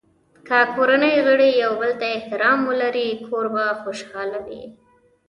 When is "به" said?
3.53-3.63